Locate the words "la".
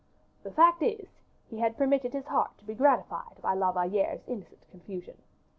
3.53-3.71